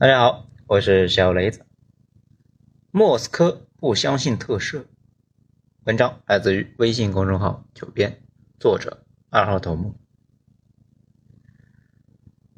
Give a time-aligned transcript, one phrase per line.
[0.00, 1.66] 大家好，我是小雷子。
[2.92, 4.84] 莫斯科不相信特赦。
[5.82, 8.22] 文章来自于微信公众号“九编”，
[8.60, 9.96] 作者二号头目。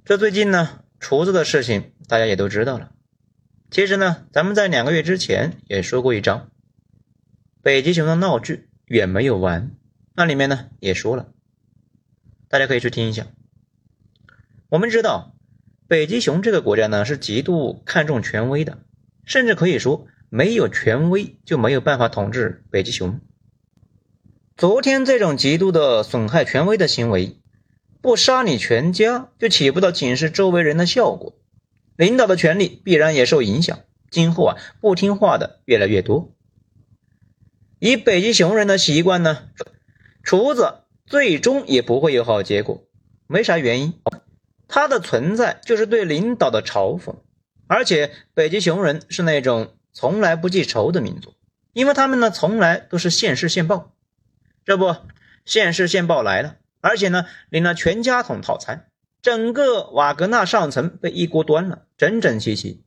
[0.05, 2.93] 这最近呢，厨子的事情大家也都知道了。
[3.71, 6.51] 其实呢，咱们在两个月之前也说过一章，
[7.63, 9.75] 北极熊的闹剧远没有完。
[10.13, 11.33] 那里面呢也说了，
[12.49, 13.29] 大家可以去听一下。
[14.69, 15.35] 我们知道。
[15.91, 18.79] 北极熊这个国家呢，是极度看重权威的，
[19.25, 23.21] 甚至可以说，没有权威就没有办法统治北极熊。
[24.57, 27.41] 昨天这种极度的损害权威的行为，
[28.01, 31.37] 不杀你全家就起不到警示周围人的效果，
[31.97, 33.81] 领导的权力必然也受影响。
[34.13, 36.33] 今后啊，不听话的越来越多。
[37.81, 39.49] 以北极熊人的习惯呢，
[40.23, 42.85] 厨子最终也不会有好结果，
[43.27, 43.95] 没啥原因。
[44.73, 47.17] 他的存在就是对领导的嘲讽，
[47.67, 51.35] 而且北极熊人是那种从来不记仇的民族，
[51.73, 53.93] 因为他们呢从来都是现世现报。
[54.65, 54.95] 这不，
[55.45, 58.87] 现世现报来了，而且呢领了全家桶套餐，
[59.21, 62.85] 整个瓦格纳上层被一锅端了，整整齐齐。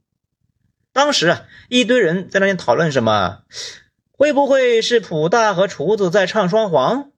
[0.93, 3.43] 当时啊，一堆人在那里讨论什么，
[4.13, 7.11] 会不会是普大和厨子在唱双簧？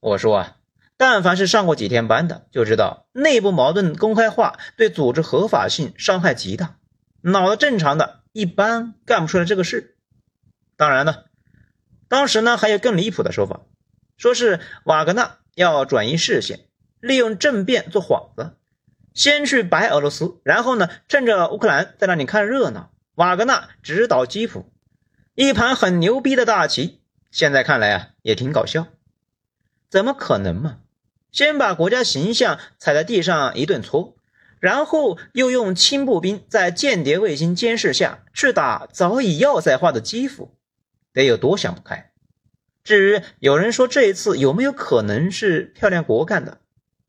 [0.00, 0.56] 我说啊。
[0.98, 6.78] 但凡是上过几天班的，就知道内部矛盾公开化对组织合法性伤害极大。
[7.20, 9.96] 脑子正常的一般干不出来这个事。
[10.76, 11.26] 当然了，
[12.08, 13.60] 当时呢还有更离谱的说法，
[14.16, 16.60] 说是瓦格纳要转移视线，
[17.00, 18.56] 利用政变做幌子，
[19.12, 24.72] 先去白俄罗斯，然后呢趁着乌克兰在那里看热闹，瓦格纳直捣基辅，
[25.34, 27.02] 一盘很牛逼的大棋。
[27.30, 28.86] 现在看来啊也挺搞笑，
[29.90, 30.78] 怎么可能嘛？
[31.32, 34.16] 先把国家形象踩在地上一顿搓，
[34.60, 40.56] 然后又用轻步兵在间谍卫星监视下去打早已要塞化的基辅，
[41.12, 42.10] 得有多想不开？
[42.82, 46.58] 至于有人说这一次有没有可能是漂亮国干的，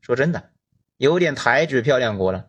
[0.00, 0.50] 说真的，
[0.96, 2.46] 有点抬举漂亮国了。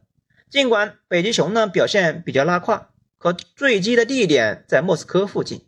[0.49, 2.89] 尽管北极熊呢表现比较拉胯，
[3.19, 5.67] 可坠机的地点在莫斯科附近，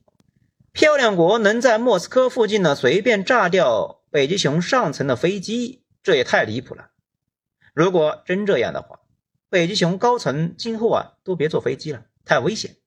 [0.72, 5.81] 漂亮国能在莫斯科附近呢随便炸掉北极熊上层的飞机？
[6.04, 6.90] 这也太离谱了！
[7.74, 9.00] 如果真这样的话，
[9.50, 12.78] 北极熊高层今后啊都别坐飞机了，太危险。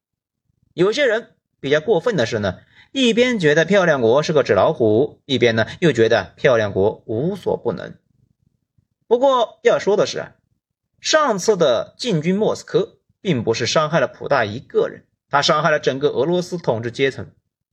[0.72, 2.58] 有些人比较过分的是呢，
[2.90, 7.94] 一边觉得漂亮国是个纸老虎，一边呢又觉得漂亮国无所不能。
[9.06, 10.32] 不过要说的是啊，
[11.00, 17.30] 上次的进军莫斯科，并不是伤害了普大一个人，他伤害了整个俄罗斯统治阶层，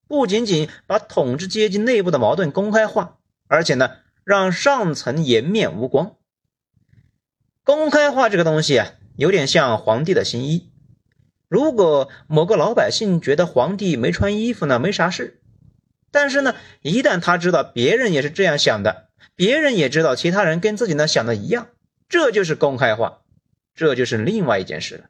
[0.07, 3.97] 不仅仅把统治阶级内部的矛盾公开化，而且呢。
[4.23, 6.15] 让上层颜面无光。
[7.63, 10.71] 公开化这个东西啊，有点像皇帝的新衣。
[11.47, 15.41] 如果某个老百姓觉得皇帝没穿衣服呢，没啥事。
[16.11, 21.67] 但是呢，一旦他知道别人也是这样想的，别人也知道其他人跟自己呢想的一样，
[22.09, 23.21] 这就是公开化，
[23.75, 25.05] 这就是另外一件事了。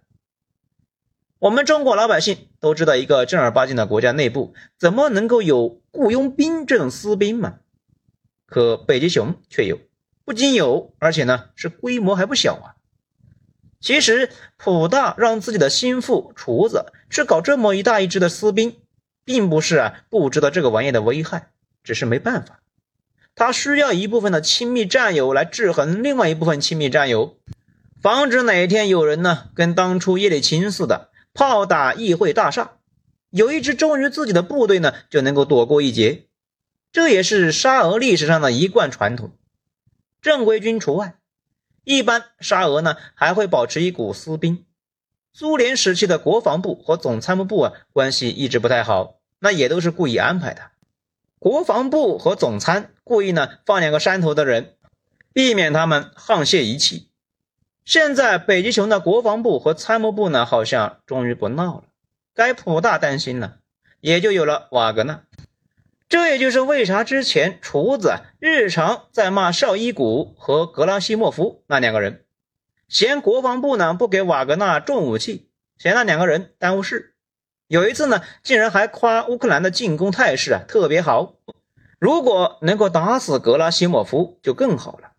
[1.39, 7.59] 我们中国老百姓都知道，一个正儿八经的国家内部怎么能够有雇佣兵这种私兵嘛？
[8.51, 9.79] 可北极熊却有，
[10.25, 12.75] 不仅有，而且呢是规模还不小啊。
[13.79, 18.75] 其实普大让自己的心腹厨子去搞这么一大一支的私兵，
[19.23, 21.47] 并不是啊不知道这个玩意的危害，
[21.81, 22.59] 只是没办法。
[23.35, 27.37] 他需要一部分的亲密战友来制衡另外一部分亲密战友，
[28.01, 32.73] 防止哪天有人呢跟当初叶利钦似的炮打议会大厦，
[33.29, 36.25] 有一支忠于自己的部队呢就能够躲过一劫。
[36.91, 39.31] 这也是沙俄历史上的一贯传统，
[40.21, 41.15] 正规军除外。
[41.85, 44.65] 一般沙俄呢还会保持一股私兵。
[45.31, 50.71] 苏联时期的国防部和总参谋部啊关系一直不太好，那也都是故意安排的。
[51.39, 54.75] 国防部和总参故意呢放两个山头的人，
[55.31, 57.07] 避免他们沆瀣一气。
[57.85, 61.83] 现在北极熊的国防部和参谋部呢好像终于不闹了，
[62.35, 63.59] 该普大担心了，
[64.01, 65.23] 也就有了瓦格纳。
[66.11, 72.25] 这也就是为啥之前厨子日常在骂绍伊古和格拉西莫夫那两个人，
[72.89, 77.15] 嫌国防部呢不给瓦格纳重武器，嫌那两个人耽误事。
[77.69, 81.35] 有一次呢，竟然还夸乌克兰的进攻态势啊特别好，
[81.97, 85.13] 如果能够打死格拉西莫夫就更好了，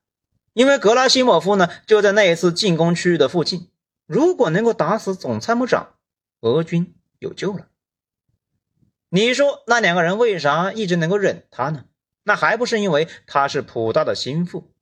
[0.52, 3.70] 因为格拉西莫夫呢就在那一次进攻区域的附近。
[4.06, 5.94] 如果能够打死总参谋长，
[6.42, 7.68] 俄军有救了。
[9.14, 11.84] 你说那两个人为啥一直能够忍他呢？
[12.22, 14.72] 那还不是因为他是普大的心腹，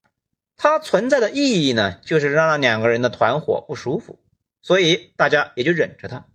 [0.57, 4.21] 他存在的意义呢，就是让那两个人的团伙不舒服。
[4.63, 6.27] 所以大家也就忍着他。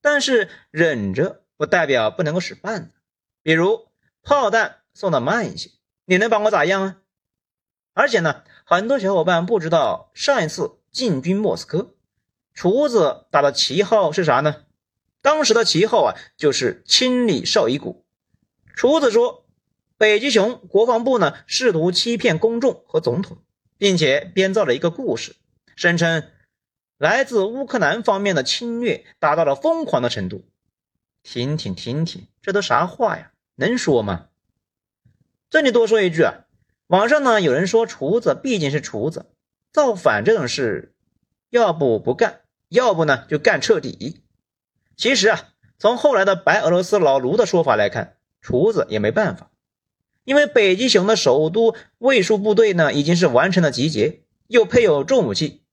[0.00, 2.90] 但是忍着不代表不能够使绊子，
[3.44, 3.86] 比如
[4.24, 5.70] 炮弹送的慢一些，
[6.04, 6.96] 你能把我咋样啊？
[7.94, 11.94] 而且呢，很多小伙伴不知道上一次进军莫斯科，
[12.52, 14.64] 厨子打的旗号是啥呢？
[15.22, 18.04] 当时的旗号啊，就是清理绍伊古。
[18.74, 19.46] 厨子说，
[19.96, 23.38] 北极熊国防部呢试图欺骗公众和总统，
[23.78, 25.36] 并且编造了一个故事，
[25.76, 26.24] 声称。
[26.98, 30.44] 来自乌克兰方面的侵略达到了疯狂的程度。
[31.22, 33.32] 听听听听，这都啥话呀？
[33.56, 34.28] 能说吗？
[35.50, 36.46] 这里多说一句啊，
[36.86, 39.26] 网上呢有人说厨子毕竟是厨子，
[39.72, 40.94] 造反这种事，
[41.50, 44.22] 要不不干，要不呢就干彻底。
[45.02, 45.48] 其实啊，
[45.80, 49.50] 从后来的白俄罗斯老卢的说法来看，厨子也没办法，
[50.22, 55.64] 因为北极熊的首都卫戍部队呢已经是完成了集结，又配有重武器。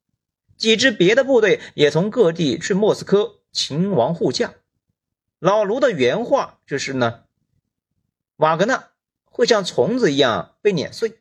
[0.58, 4.56] 几支别的部队也从各地去莫斯科勤王护驾。
[5.38, 7.26] 老卢的原话就是呢
[8.38, 8.90] ：“瓦格纳
[9.26, 11.20] 会像虫子一样被碾碎。”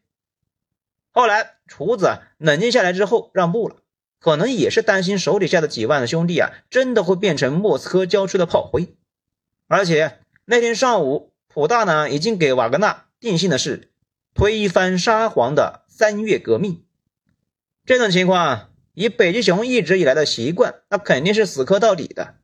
[1.13, 3.77] 后来厨子冷静下来之后让步了，
[4.21, 8.97] 可能也是担心手底下的几万的兄弟啊，真的会变成莫斯科郊区的炮灰。
[9.67, 13.91] 而且那天上午，普大呢已经给瓦格纳定性的是
[14.35, 16.85] 推翻沙皇的三月革命。
[17.85, 18.67] 这种情况。
[18.95, 22.35] 以北极熊一直以来的习惯，那肯定是死磕到底的。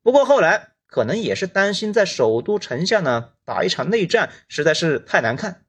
[0.00, 5.64] 不过后来可能也是担心在首都城下呢打一场内战实在是太难看，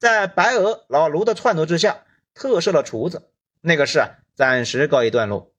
[0.00, 2.02] 在白俄老卢的撺掇之下，
[2.34, 3.30] 特赦了厨子，
[3.60, 4.08] 那个事啊
[4.40, 5.52] 暂时告一段落。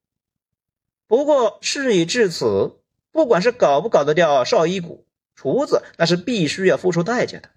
[1.06, 2.80] 不过事已至此，
[3.12, 5.06] 不管是搞不搞得掉少伊古，
[5.36, 7.51] 厨子那是必须要付出代价的，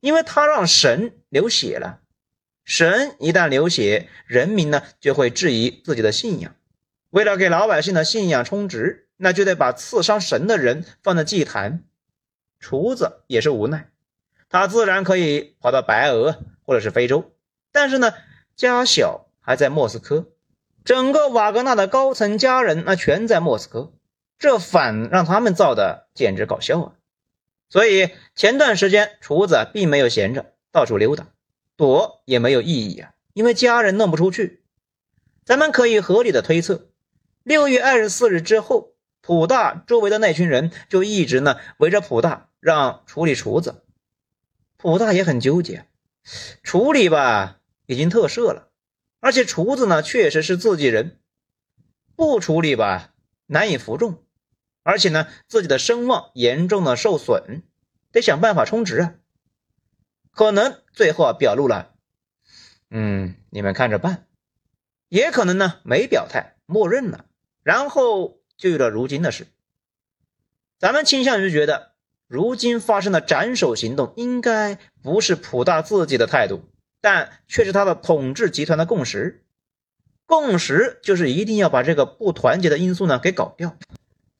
[0.00, 2.00] 因为他让神流血了。
[2.66, 6.54] 神一旦流血，人民呢就会质疑自己的信仰。
[7.08, 11.82] 为了给老百姓的信仰充值，那就得把刺伤神的人放在祭坛。
[12.60, 13.90] 厨子也是无奈，
[14.50, 17.32] 他自然可以跑到白俄或者是非洲，
[17.72, 18.12] 但是呢，
[18.54, 20.31] 家小还在莫斯科，
[20.84, 23.92] 整个瓦格纳的高层家人那全在莫斯科，
[24.38, 26.92] 这反让他们造的简直搞笑啊！
[27.68, 31.28] 所以前段时间厨子并没有闲着，到处溜达。
[31.74, 34.62] 躲也没有意义啊，因为家人弄不出去。
[35.44, 36.88] 咱们可以合理的推测，
[37.42, 43.82] 六月二十四日之后，普大周围的那群人就一直呢围着普大，让处理厨子。
[44.76, 45.86] 普大也很纠结，
[46.62, 48.68] 处理吧已经特赦了，
[49.22, 51.20] 而且厨子呢确实是自己人，
[52.16, 53.14] 不处理吧
[53.46, 54.24] 难以服众，
[54.82, 57.62] 而且呢自己的声望严重的受损，
[58.10, 59.14] 得想办法充值啊。
[60.32, 61.94] 可能最后啊表露了，
[62.90, 64.26] 嗯，你们看着办，
[65.08, 67.26] 也可能呢没表态，默认了，
[67.62, 69.46] 然后就有了如今的事。
[70.80, 71.92] 咱们倾向于觉得，
[72.26, 76.71] 如今发生的斩首行动应该不是普大自己的态度，
[77.02, 79.44] 但却是他的统治集团的共识。
[80.24, 83.76] 共识就是一定要把这个不团结的因素呢给搞掉，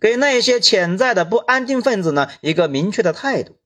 [0.01, 3.59] 给那些潜在的不安定分子呢一个明确的态度。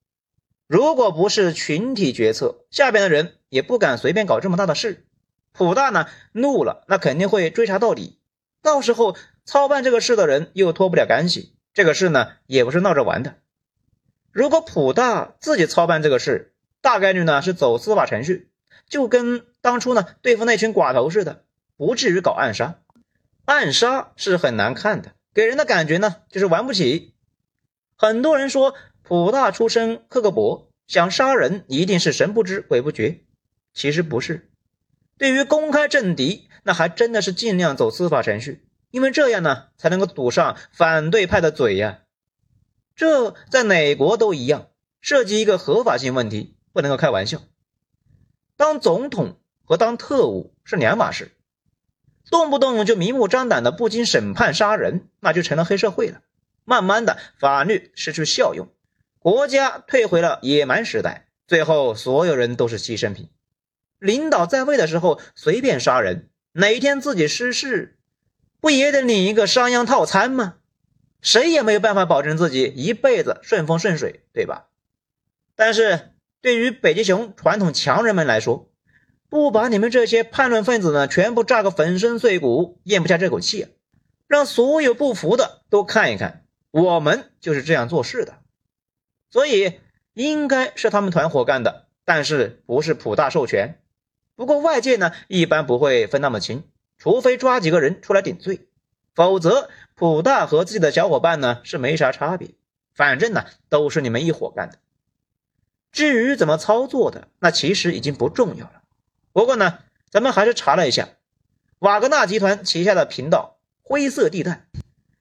[0.67, 5.05] 如果不是群体决策，下边的人也不敢随便搞这么大的事。
[5.53, 8.19] 普大呢怒了，那肯定会追查到底。
[8.63, 13.37] 到时候操办这个事的人又脱不了干系，这个事呢也不是闹着玩的。
[14.33, 18.46] 如果普大自己操办这个事，大概率呢是走司法程序，
[18.89, 21.45] 就跟当初呢对付那群寡头似的，
[21.77, 22.81] 不至于搞暗杀。
[23.45, 27.15] 暗杀是很难看的，给人的感觉呢就是玩不起。
[27.97, 28.75] 很多人说。
[29.09, 33.21] 普大出身刻个薄，想杀人一定是神不知鬼不觉。
[33.73, 34.51] 其实不是，
[35.17, 42.01] 对于公开政敌，那还真的是尽量走司法程序，因为这样呢才能够堵上反对派的嘴呀。
[42.97, 47.43] 这在哪国都一样，涉及一个合法性问题，不能够开玩笑。
[48.57, 51.33] 当总统和当特务是两码事，
[52.31, 56.23] 动不动就明目张胆的不经审判杀人，那就成了黑社会了。
[56.65, 58.69] 慢慢的，法律失去效用。
[59.19, 63.29] 国家退回了野蛮时代，最后所有人都是牺牲品。
[63.99, 67.99] 领导在位的时候随便杀人，哪天自己失势，
[68.61, 70.57] 不也得领一个商鞅套餐吗？
[71.21, 74.67] 谁也没有办法保证自己一辈子顺风顺水，对吧？
[75.55, 78.71] 但是对于北极熊传统强人们来说，
[79.29, 83.69] 不把你们这些叛乱分子呢全部炸个粉身碎骨，咽不下这口气，
[84.29, 88.39] 让所有不服的都看一看，我们就是这样做事的。
[89.31, 89.81] 所以
[90.15, 93.81] 应该是他们团伙干的，但是不是普大授权。
[94.37, 96.63] 不过外界呢一般不会分那么清，
[96.97, 98.69] 除非抓几个人出来顶罪，
[99.15, 102.51] 否则普大和自己的小伙伴呢是没啥差别，
[102.95, 104.79] 反正呢都是你们一伙干的。
[105.93, 108.83] 至于怎么操作的，那其实已经不重要了。
[109.33, 109.79] 不过呢，
[110.11, 111.09] 咱们还是查了一下
[111.79, 114.67] 瓦格纳集团旗下的频道“灰色地带”，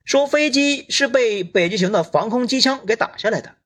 [0.04, 3.56] 说飞机是被北极熊的防空机枪给打下来的，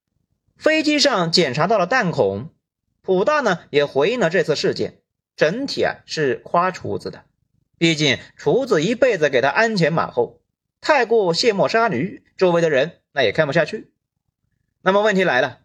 [0.57, 2.51] 飞机上检查到了弹孔。
[3.03, 5.01] 普大呢也回应了这次事件，
[5.37, 7.25] 整体啊是夸厨子的，
[7.79, 10.41] 毕竟厨子一辈子给他鞍前马后，
[10.81, 13.91] 太过卸磨杀驴，周围的人那也看不下去。
[14.83, 15.60] 那么问题来了。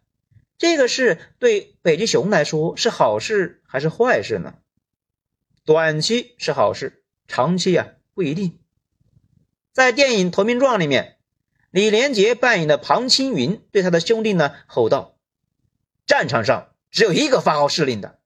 [0.57, 4.55] 这个事对北极熊来说是好事还是坏事呢？
[5.65, 8.59] 短期是好事，长期啊不一定。
[9.73, 11.17] 在电影《投名状》里面，
[11.71, 15.17] 李连杰扮演的庞青云对他的兄弟呢吼道
[16.07, 18.19] ：“战场上只有一个发号施令的。”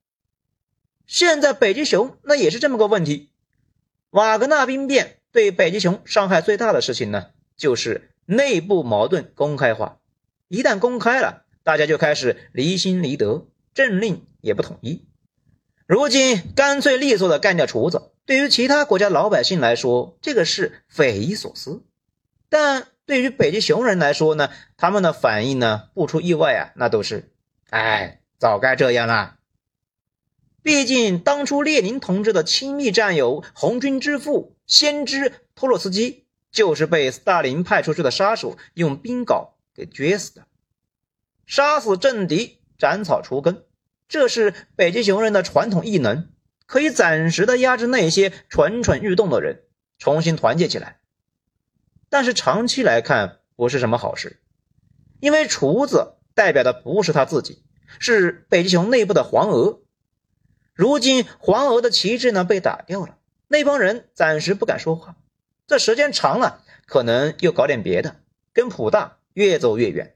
[1.08, 3.32] 现在北极熊那也是这么个问题。
[4.12, 10.00] 瓦格纳兵变对北极熊伤害最大的事情呢，就是内部矛盾公开化，
[10.48, 11.46] 一旦公开了。
[11.64, 15.06] 大家就开始离心离德，政令也不统一。
[15.86, 21.84] 如今干脆利索的干掉厨子，对于其他国家老百姓来说，这个是匪夷所思；
[22.48, 27.32] 但对于北极熊人来说呢，他们的反应呢，不出意外啊，那都是，
[27.72, 29.40] 哎，早该这样啦。
[30.62, 40.46] 毕竟当初列宁同志的亲密战友、红军之父、先知托洛斯基，就是被斯大林派出去的杀手用冰镐给撅死的。
[41.50, 43.64] 杀死政敌，斩草除根，
[44.08, 46.30] 这是北极熊人的传统异能，
[46.68, 49.64] 可以暂时的压制那些蠢蠢欲动的人，
[49.98, 51.00] 重新团结起来。
[52.08, 54.40] 但是长期来看，不是什么好事，
[55.20, 57.64] 因为厨子代表的不是他自己，
[57.98, 59.82] 是北极熊内部的黄鹅。
[60.76, 65.16] 如今黄鹅的旗帜呢被打掉了，那帮人暂时不敢说话，
[65.66, 68.18] 这时间长了，可能又搞点别的，
[68.54, 70.16] 跟普大越走越远。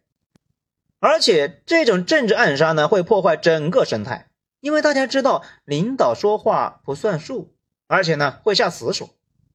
[1.03, 4.29] 而且这种政治暗杀呢，会破坏整个生态，
[4.61, 7.53] 因为大家知道领导说话不算数，
[7.87, 9.09] 而且呢会下死手，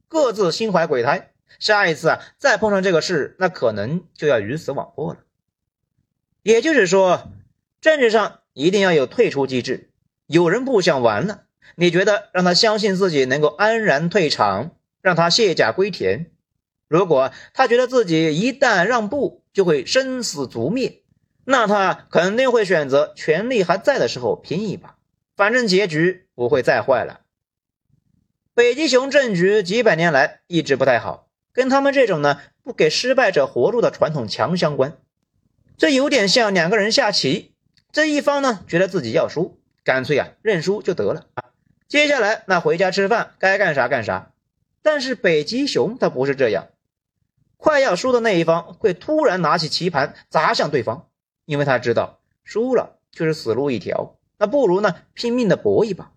[0.09, 5.21] 各自心怀鬼胎，下一次啊再碰上这个事，那可能就要鱼死网破了。
[6.43, 7.31] 也就是说，
[7.81, 9.89] 政治上一定要有退出机制，
[10.27, 11.45] 有人不想玩了，
[11.77, 16.27] 你觉得让他相信自己能够安然退场，让他卸甲归田，
[16.89, 21.01] 如果他觉得自己一旦让步就会生死族灭。
[21.51, 24.97] 那他肯定会选择权力还在的时候拼一把，
[25.35, 27.21] 反正结局不会再坏了。
[28.53, 34.99] 北极熊政局几百年来一直不太好，跟他们这种呢不给失败者活路的传统强相关。
[35.79, 37.55] 这有点像两个人下棋，
[37.93, 41.25] 这一方呢觉得自己要输，干脆啊认输就得了。
[41.89, 44.33] 接下来那回家吃饭，该干啥干啥。
[44.83, 46.69] 但是北极熊它不是这样，
[47.57, 51.08] 快要输的那一方会突然拿起棋盘砸向对方。
[51.49, 56.13] 因为他知道输了就是死路一条，那不如呢拼命的搏一把。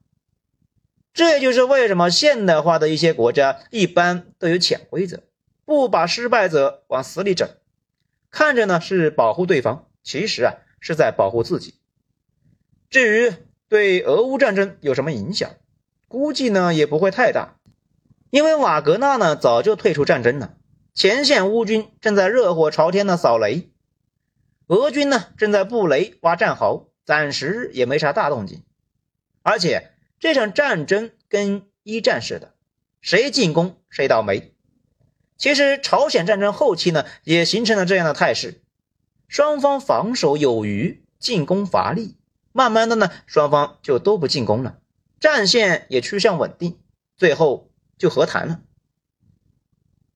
[1.13, 5.23] 这也就是为什么现代化的一些国家一般都有潜规则，
[5.63, 7.47] 不把失败者往死里整，
[8.29, 11.75] 看着呢是保护对方，其实啊是在保护自己。
[12.89, 13.33] 至于
[13.69, 15.49] 对俄乌战争有什么影响，
[16.09, 17.55] 估计呢也不会太大，
[18.31, 20.57] 因为瓦格纳呢早就退出战争了，
[20.93, 23.70] 前线乌军正在热火朝天的扫雷。
[24.71, 28.63] 俄军呢正在布雷挖战壕，暂时也没啥大动静。
[29.41, 32.53] 而且这场战争跟一战似的，
[33.01, 34.53] 谁进攻谁倒霉。
[35.37, 38.61] 其实朝鲜战争后期呢也形成了这样的态势，
[39.27, 42.15] 双方防守有余，进攻乏力，
[42.53, 44.79] 慢慢的呢双方就都不进攻了，
[45.19, 46.79] 战线也趋向稳定，
[47.17, 48.61] 最后就和谈了。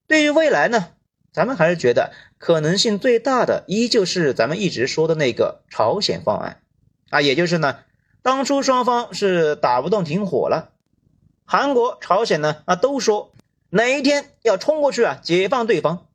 [0.07, 0.94] 对于未来呢？
[1.35, 6.61] 咱们还是觉得可能性最大的，依旧是咱们一直说的那个朝鲜方案
[7.09, 7.79] 啊，也就是呢，
[8.21, 10.71] 当初双方是打不动停火了，
[11.43, 13.33] 韩国、朝鲜呢啊都说
[13.69, 16.07] 哪一天要冲过去啊解放对方，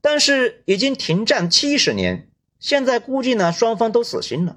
[0.00, 2.28] 但是已经停战七十年，
[2.58, 4.56] 现在估计呢双方都死心了。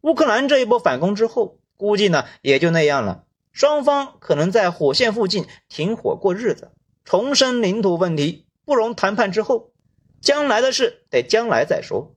[0.00, 6.70] 乌克兰这一波反攻之后，估计呢也就那样了，双方可能在火线附近停火过日子，
[7.04, 8.45] 重申领土问题。
[8.66, 9.72] 不容谈判之后，
[10.20, 12.14] 将来的事得将来再说。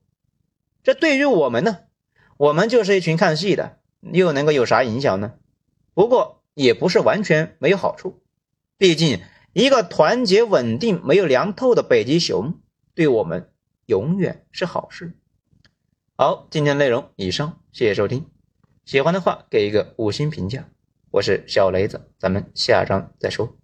[0.83, 1.81] 这对于我们呢，
[2.37, 5.35] 我们就是一群看戏的，又能够有啥影响呢？
[5.93, 8.23] 不过也不是完全没有好处，
[8.77, 9.21] 毕竟
[9.53, 12.59] 一个团结稳定、没有凉透的北极熊，
[12.95, 13.51] 对我们
[13.85, 15.13] 永远是好事。
[16.15, 18.25] 好，今天内容以上，谢谢收听。
[18.85, 20.67] 喜欢的话给一个五星评价。
[21.11, 23.58] 我是小雷子，咱们下章再说。